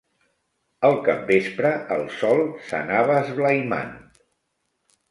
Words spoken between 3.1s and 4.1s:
esblaimant.